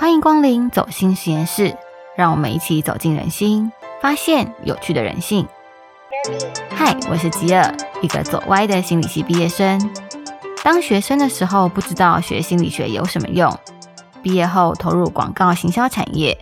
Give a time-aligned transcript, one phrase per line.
[0.00, 1.76] 欢迎光临走心实验室，
[2.16, 5.44] 让我们一起走进人心，发现有趣的人性。
[6.70, 9.92] 嗨，我是吉尔，一个走歪的心理系毕业生。
[10.62, 13.52] 当学生的时候，不知道学心理学有什么用；
[14.22, 16.38] 毕业后投入广告行销产业，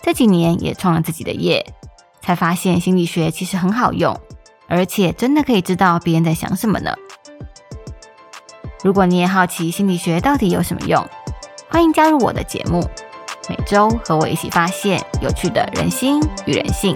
[0.00, 1.74] 这几年也创了自己的业，
[2.22, 4.18] 才发现心理学其实很好用，
[4.66, 6.94] 而且真的可以知道别人在想什么呢。
[8.82, 11.06] 如果你也好奇心理学到底有什么用，
[11.74, 12.88] 欢迎加入我的节目，
[13.48, 16.94] 每周和我一起发现有趣的人心与人性。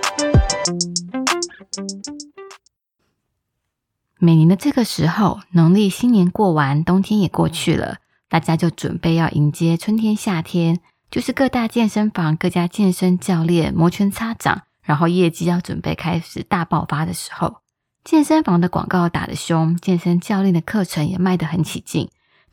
[4.21, 7.97] 每年的这个时候，农历新年过完，冬天也过去了，
[8.29, 10.79] 大家就准备要迎接春天、夏天，
[11.11, 17.57] 就是各大健身房、各家健身教练摩拳擦掌，然后业绩要准备开始大爆发的时候。
[18.05, 22.09] 健身房的广告打得凶，健身教练的课程也卖得很起劲。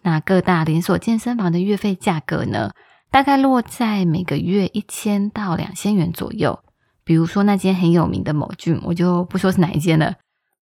[0.05, 2.69] 那各大连锁健身房的月费价格呢？
[3.09, 6.59] 大概落在每个月一千到两千元左右。
[7.03, 10.13] 比如说那间很有名的某郡，我就不说是哪一间了。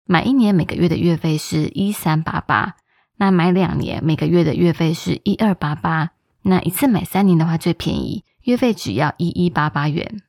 [0.06, 2.76] 买一年每个月的月费是一三八八，
[3.17, 6.12] 那买两年每个月的月费是一二八八，
[6.44, 10.22] 那一次买三年的话最便宜，月费只要一一八八元。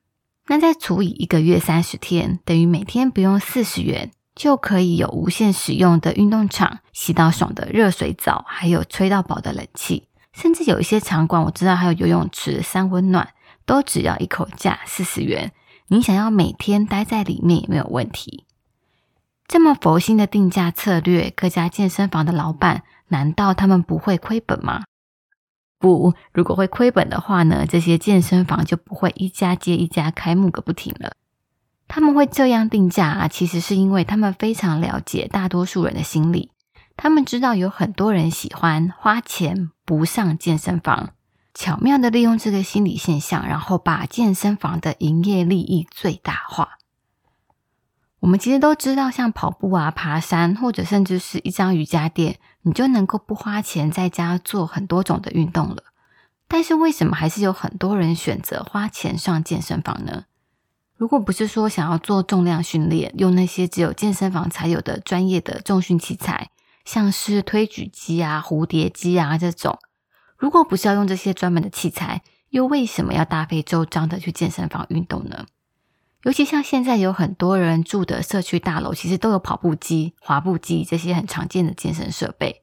[0.48, 4.10] 那再除以一个月三十天，等于每天不用四十元。
[4.34, 13.28] 就可以有无限使用的运动场、洗到爽的热水澡，还有吹到饱的冷气，甚至有一些场馆，我知道还有游泳池、三温暖，
[13.64, 15.52] 都只要一口价四十元。
[15.88, 18.44] 你想要每天待在里面也没有问题。
[19.46, 24.84] 这么佛心的定价策略，各家健身房的老板难道他们不会亏本吗？
[25.78, 31.12] 不，如果会亏本的话呢，这些健身房就不会一家接一家开幕个不停了。
[31.86, 36.50] 他们会这样定价啊，其实是因为他们非常了解大多数人的心理。
[36.96, 41.10] 他们知道有很多人喜欢花钱不上健身房，
[41.52, 46.78] 巧妙的利用这个心理现象，然后把健身房的营业利益最大化。
[48.20, 55.82] 我们其实都知道，像跑步啊、爬山，或者甚至是一张瑜伽垫，你就能够不花钱在家做很多种的运动了。
[56.48, 60.24] 但是为什么还是有很多人选择花钱上健身房呢？
[61.04, 66.48] 如果不是说想要做重量训练，用那些只有健身房才有的专业的重训器材，
[66.86, 69.78] 像是推举机啊、蝴蝶机啊这种，
[70.38, 75.44] 如果不是要用这些专门的器材，又为什么要大费周章的去健身房运动呢？
[76.22, 82.62] 尤其像现在有很多人住的社区大楼，其实都有跑步机、滑步机这些很常见的健身设备。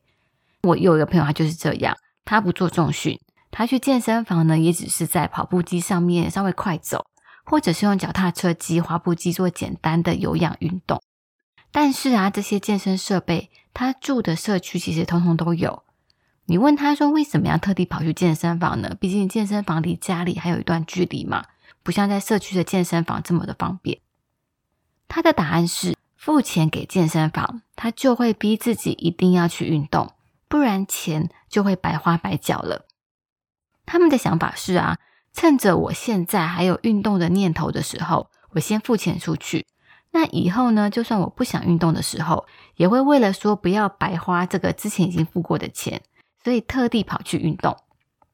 [0.64, 3.20] 我有一个朋友，他就是这样，他不做重训，
[3.52, 7.06] 他去健身房呢，也只是在跑步机上面稍微快走。
[7.44, 11.02] 或者是用脚踏车机、滑步机做简单的有氧运动，
[11.72, 15.84] 但是啊，这些健身设备他住的社区其实通通都有。
[16.46, 18.96] 你问他说为什么要特地跑去健身房呢？
[19.00, 21.46] 毕竟健身房离家里还有一段距离嘛，
[21.84, 24.00] 不像在社区的健身房这么的方便。
[25.08, 30.14] 他的答案是：付钱给健身房，他就会逼自己一定要去运动，
[30.48, 32.86] 不然钱就会白花白缴了。
[33.86, 35.00] 他们的想法是啊。
[35.34, 39.66] 趁着我现在还有运动的念头的时候，我先付钱出去。
[40.12, 40.90] 那以后呢？
[40.90, 46.02] 就算我不想运动的时候，也会为了说不要白花这个之前已经付过的钱，
[46.44, 47.78] 所以特地跑去运动。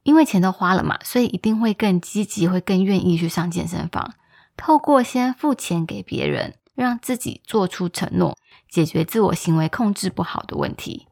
[0.02, 4.16] 因为钱都花了嘛，所以一定会更积极，会更愿意去上健身房。
[4.56, 8.36] 透过先付钱给别人，让自己做出承诺，
[8.70, 11.07] 解决自我行为控制不好的问题。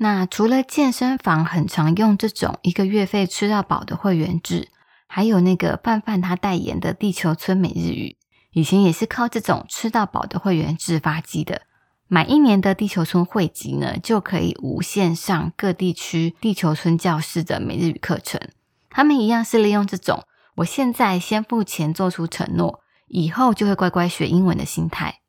[0.00, 4.68] 那除了健身房很常用这种一个月费吃到饱的会员制，
[5.08, 8.16] 还有那个范范他代言的地球村每日语，
[8.52, 11.62] 以前也是靠这种吃到饱的会员制发迹的。
[12.06, 18.40] 买一年的地球村会籍呢，就可以无限上各地区地球村教室的每日语课程。
[18.88, 25.20] 他们一样是利用这种我现在先付钱做出承诺，以后就会乖乖学英文的心态。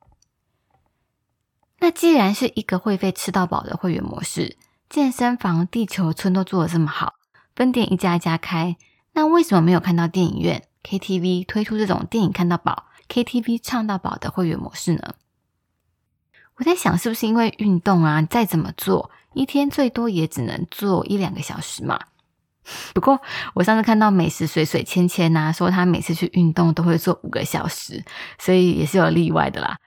[1.79, 4.57] 那既然是一个会费吃到饱的会员模式，
[4.90, 7.16] 健身房、地球村都做的这么好，
[7.56, 8.75] 分店一家一家开，
[9.14, 15.14] 那为什么没有看到电影院、KTV 推出这种电影看到饱、KTV 唱到饱的会员模式呢？
[16.58, 21.99] 我在想，是不是因为运动啊，再怎么做，一天最多也只能做一两个小时嘛？
[22.93, 23.22] 不过
[23.53, 28.03] 我上次看到美食水水芊芊呐，说他每次去运动都会做五个小时，
[28.37, 29.78] 所以也是有例外的啦。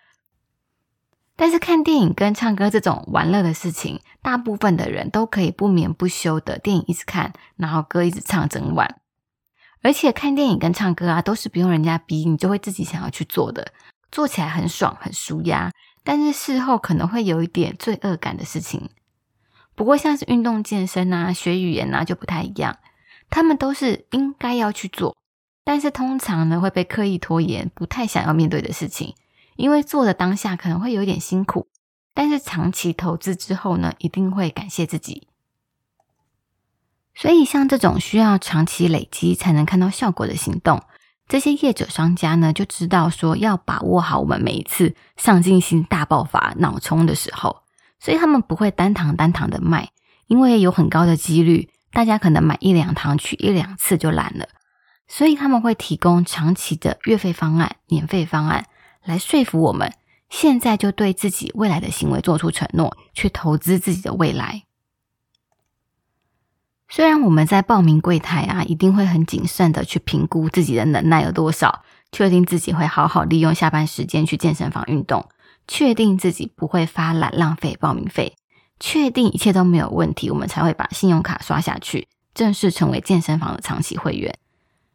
[1.43, 9.01] 但是看电影跟唱歌这种玩乐的事情，大部分的人都可以不眠不休的电影一直看，然后歌一直唱整晚。
[9.83, 13.73] 而且看电影跟唱歌啊，都是不用人家逼，你就会自己想要去做的，
[14.13, 15.73] 做起来很爽很舒压。
[16.05, 18.89] 但是事后可能会有一点罪恶感的事情。
[19.75, 22.79] 不过像是运动健身啊、学语言啊就不太一样，
[23.29, 25.17] 他们都是应该要去做，
[25.65, 29.17] 但是通常呢会被刻意拖延，不太想要面对的事情，
[29.63, 31.69] 因为做的当下可能会有点辛苦，
[32.15, 35.29] 但是长期投资之后呢，一定会感谢自己。
[37.15, 40.83] 所以像这种需要长期累积才能看到效果的行动，
[41.29, 47.63] 这些业者商家呢就知道说要把握好我们每一次上进心大爆发、脑冲的时候，
[48.01, 49.91] 所以他们不会单堂单堂的卖，
[50.27, 51.71] 因为有很高的几率。
[51.93, 54.49] 大家可能买一两堂取一两次就懒了，
[55.07, 58.67] 所以他们会提供长期的月费方案、年费方案
[59.05, 59.93] 来说服我们，
[60.31, 64.65] 现在就对自己未来的行为做出承诺，去投资自己的未来。
[66.89, 71.83] 虽然我们在报名柜台啊，一定会很谨慎的去评估自己的能耐有多少，
[72.13, 75.27] 确定自己会好好利用下班时间去健身房运动，
[75.67, 78.37] 确定自己不会发懒浪费报名费。
[78.79, 84.37] 确定一切都没有问题，我们才会把信用卡刷下去，正式成为健身房的长期会员。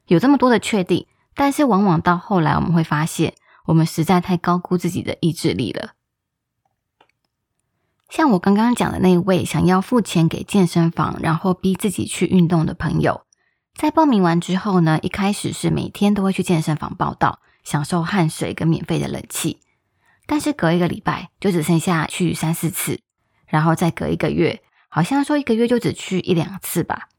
[0.05, 3.33] 有这么多的确定，但是往往到后来，我们会发现，
[3.67, 5.91] 我们实在太高估自己的意志力了。
[8.09, 13.21] 像我刚刚讲的那位想要付钱给健身房，然后逼自己去运动的朋友，
[13.75, 19.59] 在报名完之后呢，一开始是每天都会去健身房报道，享受汗水跟免费的冷气，
[20.25, 23.01] 但是隔一个礼拜就只剩下去三四次。
[23.45, 27.09] 然后再隔一个月，好像说一个月就只去一两次吧。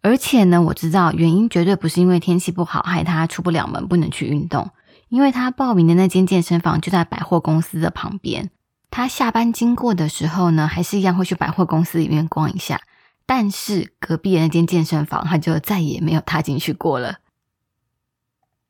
[0.00, 4.70] 而且呢，我知道原因绝对不是因为天气不好害他出不了门不能去运动，
[5.08, 8.50] 因为他报名的那间健身房就在百货公司的旁边。
[8.90, 12.80] 他下班经过的时候呢，还是一样会去百货公司里面逛一下。
[13.26, 17.18] 但是隔壁的那间健身房，他就再也没有踏进去过了。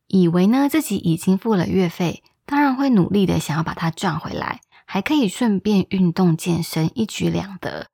[0.09, 4.61] 以为呢自己已经付了月费，当然会努力的想要把它赚回来。
[4.89, 7.89] 还可以顺便运动健身，一举两得。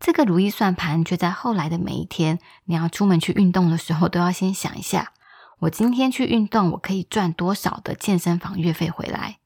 [0.00, 5.12] 这个如意算盘却在后来的每一天，你要出门去运动的时候，都要先想一下：
[5.60, 9.38] 我今天去运动，我可以赚多少的健身房月费回来？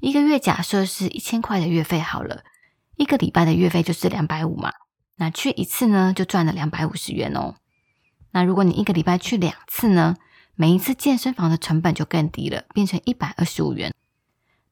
[0.00, 2.44] 一个月假设是一千块的月费好了，
[2.96, 4.72] 一个礼拜的月费就是两百五嘛。
[5.16, 7.54] 那去一次呢，就赚了两百五十元哦。
[8.32, 10.16] 那如果你一个礼拜去两次呢，
[10.54, 13.94] 每一次健身房的成本就更低了，变成一百二十五元。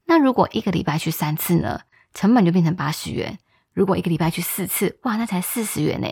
[0.05, 1.81] 那如果一个礼拜去三次呢，
[2.12, 3.38] 成本就变成八十元。
[3.72, 6.08] 如果一个礼拜去四次，哇，那才四十元呢。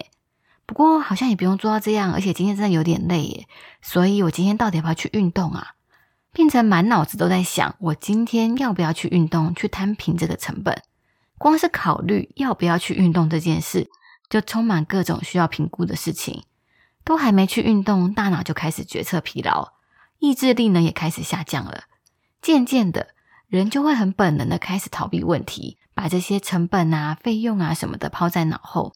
[0.68, 3.48] 不过好像也不用做到这样，而且今天真的有点累耶，
[3.80, 5.68] 所以我今天到底要不要去运动啊？
[6.30, 10.82] 变成满脑子都在想，我今天要不要去运动，去摊平这个成本。
[11.38, 13.88] 光是考虑要不要去运动这件事，
[14.28, 16.44] 就充满各种需要评估的事情。
[17.02, 19.72] 都还没去运动，大脑就开始决策疲劳，
[20.18, 21.84] 意志力呢也开始下降了，
[22.42, 23.14] 渐渐的。
[23.48, 28.92] 人就会很本能的开始逃避问题，把这些成本啊、费用啊什么的抛在脑后。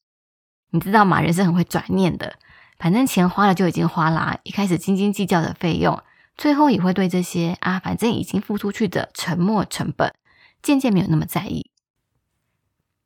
[0.73, 1.21] 你知道吗？
[1.21, 2.39] 人是很会转念的，
[2.79, 4.39] 反正钱花了就已经花啦。
[4.43, 6.03] 一开始斤斤计较的费用，
[6.37, 10.15] 最后也会对这些啊，反正已经付出去的沉没成本，
[10.63, 11.71] 渐渐没有那么在意。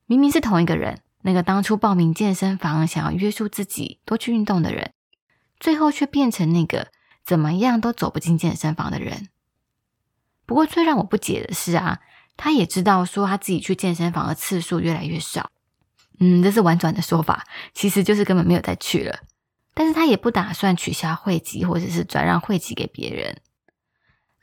[0.06, 4.92] 明明是同一个人，那个当初报名健身房想要约束自己多去运动的人，
[5.58, 6.92] 最后却变成那个
[7.24, 9.28] 怎么样都走不进健身房的人。
[10.46, 11.98] 不过最让我不解的是啊，
[12.36, 15.50] 他也知道说他自己去健身房的次数越来越少，
[16.18, 19.20] 嗯，这是婉转的说法，其实就是根本没有再去了。
[19.74, 23.40] 但是他也不打算取消会籍或者是转让会籍给别人。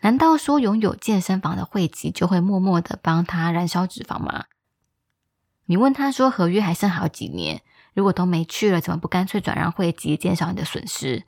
[0.01, 4.46] 难道说拥有健身房的会籍就会默默的帮他燃烧脂肪吗？
[5.65, 7.62] 你问他说合约还剩好几年，
[7.94, 11.24] 如果都没去了，怎么不干脆转让会籍，减少你的损失？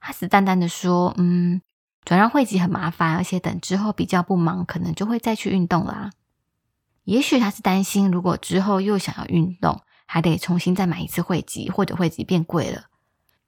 [0.00, 1.60] 他死淡淡的说，嗯。
[2.04, 6.10] 转让会籍很麻烦，而且等之后比较不忙，可能就会再去运动啦。
[7.04, 12.84] 也许他是担心，如果之后又想要运动，还得重新再买一次会籍，或者会籍变贵了。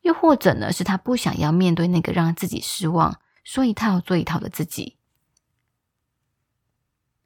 [0.02, 4.96] 又或者呢，是他不想要面对那个让自己失望、说一套做一套的自己。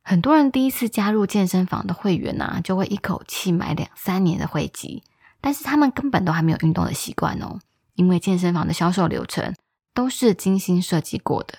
[0.03, 5.03] 很多人第一次加入健身房的会员啊，就会一口气买两三年的会籍，
[5.41, 7.59] 但是他们根本都还没有运动的习惯哦，
[7.95, 9.55] 因为健身房的销售流程。
[9.95, 11.59] 都是精心设计过的。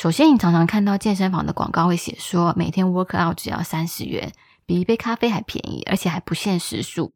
[0.00, 4.32] 首先，你常常看到健身房的广告会写说，每天 work out 只要三十元，
[4.64, 7.12] 比一杯咖啡还便宜，而且还不限时数，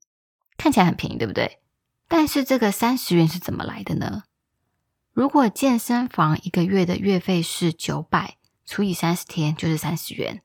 [0.58, 1.60] 看起来很便宜，对不对？
[2.08, 4.24] 但是这个三十元是怎么来的呢？
[5.14, 8.36] 如果健身房一个月的月费是九百，
[8.66, 10.42] 除以三十天就是三十元。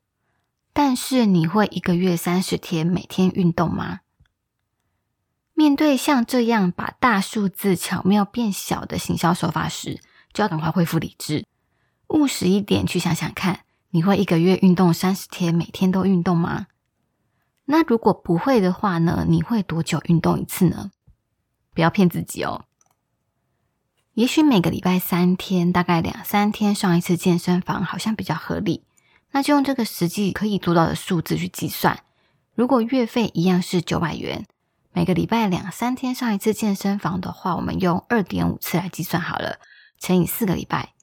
[0.72, 4.00] 但是你会一个月三十天每天运动吗？
[5.54, 10.00] 面对像这样把大数字巧妙变小的行销手法时，
[10.32, 11.46] 就要赶快恢复理智，
[12.10, 13.62] 务实一点去想想看，
[13.92, 16.68] 你会一个月运动三十天，每天都运动吗？
[17.66, 19.26] 那如果不会的话呢？
[19.28, 20.92] 你会多久运动一次呢？
[21.74, 22.66] 不要骗自己哦。
[24.16, 28.84] 也许每个礼拜三天，大概两三天上一次健身房，好像比较合理。
[29.32, 32.04] 那就用这个实际可以做到的数字去计算。
[32.56, 34.48] 如果月费一样是九百元，
[34.92, 39.60] 每个礼拜两三天上一次健身房的话，我们用二点五次来计算好了，
[40.00, 40.94] 乘以四个礼拜，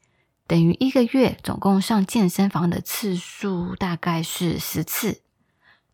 [0.47, 5.23] 等于一个月总共上健身房的次数大概是十次。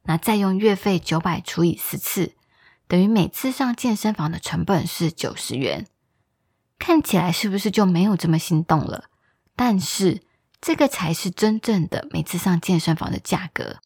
[0.04, 2.35] 那再用月费九百除以十次，
[2.87, 5.87] 等于每次上健身房的成本是九十元。
[6.78, 9.04] 看起来是不是就没有这么心动了？
[9.56, 10.23] 但是。
[10.64, 13.78] 这个才是真正的每次上健身房的价格。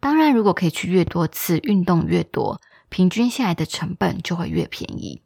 [0.00, 5.22] 当然，如果可以去越多次，运动越多，平均下来的成本就会越便宜。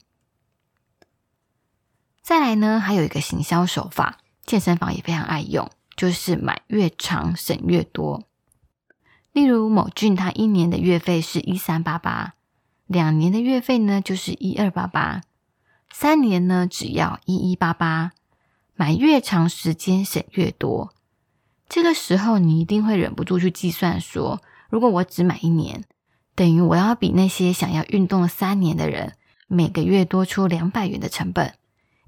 [2.23, 8.23] 再来呢，还有一个行销手法，健身房也非常爱用，就是买越长省越多。
[9.33, 12.35] 例如某俊，他一年的月费是一三八八，
[12.87, 15.21] 两年的月费呢就是一二八八，
[15.93, 18.12] 三年呢只要一一八八。
[18.79, 20.93] 买越长时间省越多，
[21.67, 25.85] 这个时候你一定会忍不住去计算说，如果我只买一年，
[26.35, 29.15] 等于我要比那些想要运动三年的人
[29.47, 31.55] 每个月多出两百元的成本，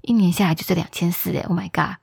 [0.01, 1.97] 一年下来就是两千四嘞！Oh my god！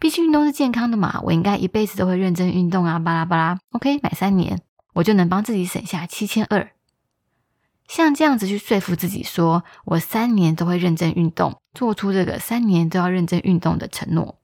[0.00, 2.98] 毕竟运动是健康的嘛，我应该一辈子都会认真运动啊！
[2.98, 4.62] 巴拉巴拉，OK，买三年
[4.94, 6.72] 我就能帮自己省下七千二。
[7.86, 14.40] 像这样子去说服自己，说我三年都会认真运动，做出这个三年都要认真运动的承诺，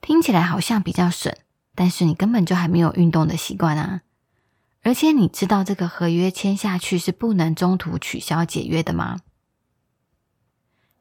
[0.00, 1.34] 听起来好像比较省，
[1.74, 4.02] 但是你根本就还没有运动的习惯啊！
[4.82, 9.18] 而且你知道这个合约签下去是不能中途取消解约的吗？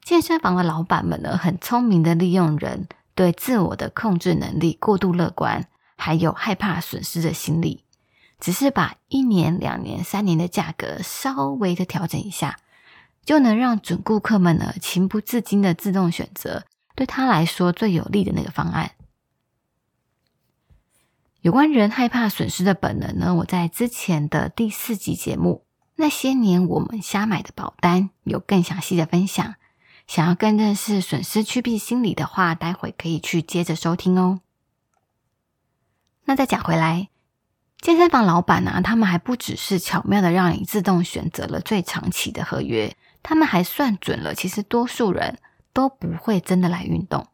[0.06, 7.84] 健身房的老板们呢，很聪明的利用人对自我的控制能力过度乐观，还有害怕损失的心理。
[8.40, 12.60] 只是把一年、两年、三年的价格稍微的调整一下，
[13.26, 18.92] 就能让准顾客们呢情不自禁的自动选择对他来说最有利的那个方案。
[21.42, 29.56] 有关人害怕损失的本能呢，我在之前的第四集节目《那些年我们瞎买的保单》有更详细的分享。
[30.08, 34.42] 想要更认识损失趋避心理的话，待会可以去接着收听哦。
[36.26, 37.10] 那再讲回来。
[37.82, 45.38] 健身房老板呢，他们还不只是巧妙的让你自动选择了最长期的合约，他们还算准了，其实多数人
[45.72, 47.28] 都不会真的来运动。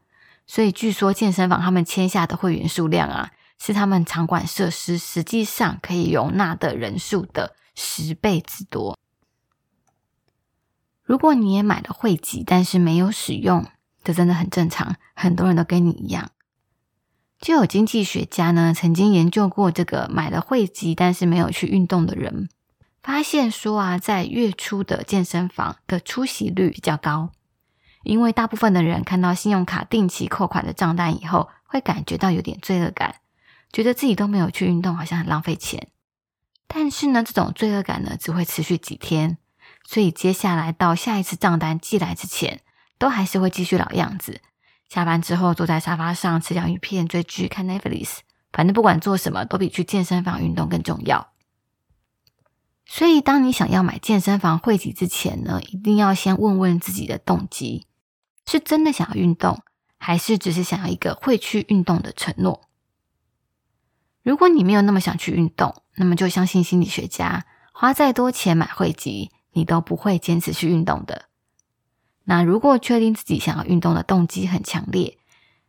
[0.48, 8.98] 所以据说健身房他们签下的会员数量啊，是他们场馆设施实际上可以容纳的人数的十倍之多。
[11.12, 13.68] 如果你也买了会籍，但是没有使用，
[14.01, 16.32] 这真的很正常，很多人都跟你一样。
[17.41, 22.48] 就有经济学家呢，曾经研究过这个买了会籍但是没有去运动的人，
[23.03, 27.32] 发现说啊，在月初的健身房的出席率比较高，
[28.03, 33.15] 因为大部分的人看到信用卡定期扣款的账单以后，会感觉到有点罪恶感，
[33.74, 35.89] 觉得自己都没有去运动，好像很浪费钱。
[36.68, 39.38] 但是呢，这种罪恶感呢，只会持续几天，
[39.84, 42.62] 所以接下来到下一次账单寄来之前，
[42.98, 44.42] 都还是会继续老样子。
[44.88, 48.20] 下班之后坐在沙发上吃洋芋片、追剧、看 Netflix，
[48.52, 51.32] 反正不管做什么都比去健身房运动更重要。
[52.86, 57.88] 所以，当你想要买健身房会籍之前呢，一定要先问问自己的动机：
[58.46, 59.62] 是真的想要运动，
[59.98, 62.68] 还是只是想要一个会去运动的承诺？
[64.24, 71.25] 如果你没有那么想去运动，那么就相信心理学家，花再多钱买会籍，你都不会坚持去运动的。
[72.24, 75.17] 那如果确定自己想要运动的动机很强烈，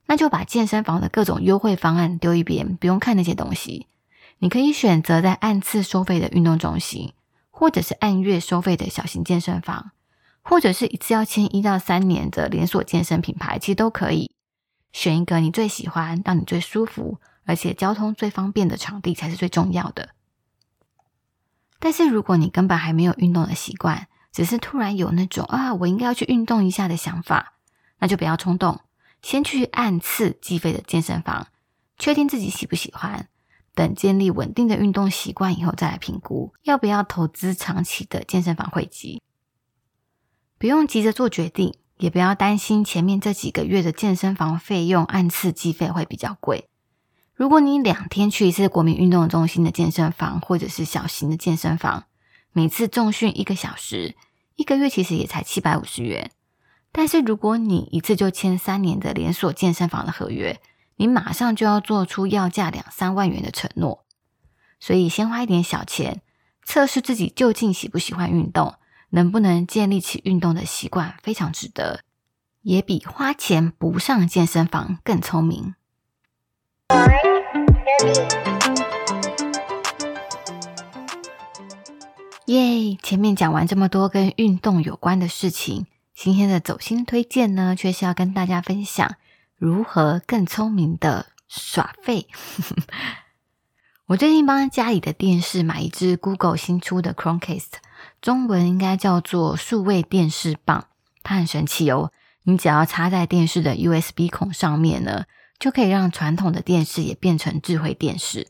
[0.06, 3.86] 那就把健身房的各种优惠方案丢一边，不用看那些东西。
[4.38, 7.12] 你可以选择在按次收费的运动中心，
[7.50, 9.92] 或者是按月收费的小型健身房，
[10.42, 14.32] 或者是一次要签一到三年的连锁健身品牌，其实都可以
[14.92, 20.10] 选一个你最喜欢、让你最舒服，而且交通最方便的场地才是最重要的。
[21.84, 27.54] 但是如果你根本还没有运动的习惯，只是突然有那种啊，我应该要去运动一下的想法，
[27.98, 28.82] 那就不要冲动，
[29.20, 31.48] 先去按次计费的健身房，
[31.98, 33.28] 确定自己喜不喜欢，
[33.74, 39.20] 等建立稳定的运动习惯以后再来评估要不要投资长期的健身房会籍。
[40.58, 46.68] 不用急着做决定，也不要担心前面这几个月的健身房费用按次计费会比较贵。
[47.42, 52.04] 如果你两天去一次国民运动中心的健身房，或者是小型的健身房。
[52.52, 54.14] 每次重训一个小时，
[54.54, 56.30] 一个月其实也才七百五十元。
[56.92, 60.60] 但是如果你一次就签三年的连锁健身房的合约，
[60.94, 64.04] 你马上就要做出要价两三万元的承诺。
[64.78, 66.22] 所以先花一点小钱，
[66.62, 68.76] 测试自己究竟喜不喜欢运动，
[69.10, 72.04] 能不能建立起运动的习惯，非常值得，
[72.60, 75.74] 也比花钱不上健身房更聪明。
[82.46, 82.96] 耶！
[83.02, 89.16] 前面讲完这么多跟运动有关的事情，今天的走心推荐呢，却是要跟大家分享
[89.56, 92.26] 如何更聪明的耍废。
[94.06, 97.72] 我最近帮家里的电视买一支 Google 新出的 Chromecast，
[98.20, 100.86] 中文应该叫做数位电视棒。
[101.22, 102.12] 它很神奇哦，
[102.42, 105.24] 你只要插在电视的 USB 孔上面呢，
[105.62, 108.48] 就可以让传统的电视也变成智慧电视。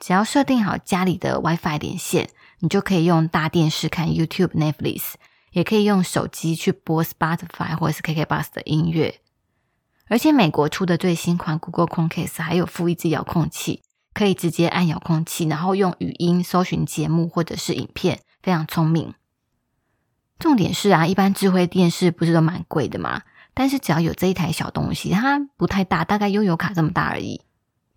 [0.00, 2.30] 只要设定好家里的 WiFi 连线。
[2.60, 5.12] 你就可以用大电视看 YouTube、Netflix，
[5.52, 9.20] 也可以用手机去播 Spotify 或是 KKBox 的音乐。
[10.08, 19.14] 而且美国出的最新款 Google Chromecast 还有附一支遥控器，可以直接按遥控器，然后用语音搜寻节目或者是影片，非常聪明。
[20.40, 23.22] 重点是啊，一般智慧电视不是都蛮贵的吗？
[23.58, 27.40] 但是只要有这一台小东西，它不太大，大概悠游卡这么大而已。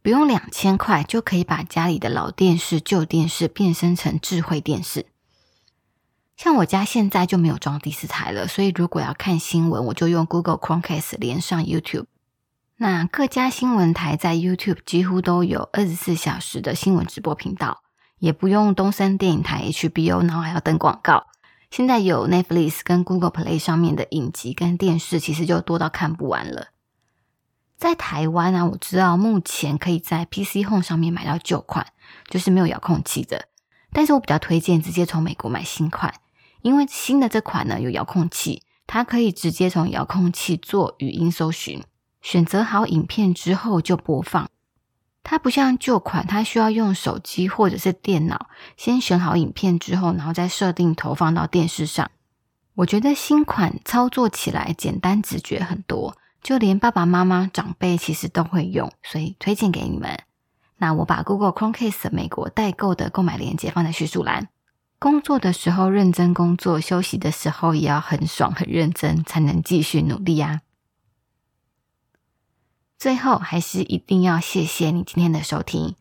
[0.02, 5.06] 不用两千块就可以把家里的老电视、旧电视变身成智慧电视。
[6.36, 12.06] 像我家现在就没有装第四台了，所以如果要看新闻，我就用 Google Chromecast 连上 YouTube。
[12.78, 17.84] 那各家新闻台在 YouTube 几乎都有二十四小时的新闻直播频道，
[18.18, 21.28] 也不用东森电影台 HBO，然后还要等广告。
[21.72, 26.68] 现在有 Netflix 跟 Google Play 上面的影集跟电视，其实就多到看不完了。
[27.78, 31.88] 在台湾啊，我知道目前可以在 PC Home 上面买到旧款，
[32.30, 33.48] 就是没有遥控器的。
[33.94, 36.14] 但是我比较推荐直接从美国买新款，
[36.62, 41.82] 因为新的这款呢有遥控器，它可以直接从遥控器做语音搜寻，
[42.22, 44.50] 选择好影片之后就播放。
[45.24, 52.10] 它不像旧款，它需要用手机或者是电脑先选好影片之后，然后再设定投放到电视上。
[52.76, 56.16] 我觉得新款操作起来简单直觉很多。
[56.42, 60.20] 就连爸爸妈妈、长辈其实都会用，所以推荐给你们。
[60.78, 64.50] 那我把 Google Chromecast 美国代购的购买链接放在叙述栏。
[64.98, 70.62] 工作的时候认真工作，休息的时候也要很爽、很认真，才能继续努力呀。
[73.02, 75.96] 最后，还是一定要谢谢你今天的收听。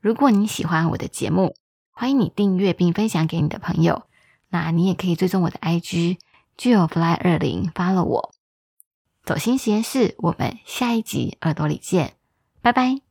[0.00, 1.56] 如果你喜欢我的节目，
[1.90, 4.04] 欢迎你订阅并分享给你的朋友。
[4.50, 6.18] 那你也可以追踪我的 IG
[6.56, 8.34] JoFly 二零发了我。
[9.24, 12.12] 走心实验室，我们下一集耳朵里见，
[12.62, 13.03] 拜拜。